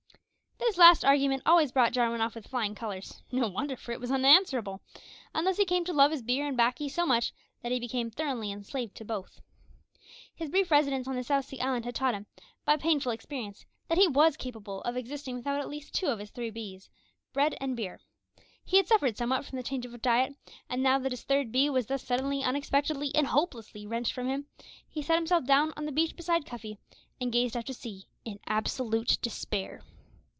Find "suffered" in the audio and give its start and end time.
18.87-19.17